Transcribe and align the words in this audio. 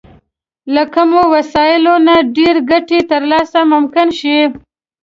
له 0.73 0.83
کمو 0.93 1.21
وسايلو 1.33 1.95
نه 2.07 2.15
د 2.23 2.27
ډېرې 2.37 2.61
ګټې 2.71 2.99
ترلاسی 3.11 3.61
ممکن 3.73 4.07
شي. 4.19 4.37